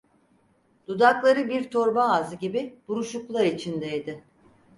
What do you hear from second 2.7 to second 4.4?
buruşuklar içindeydi.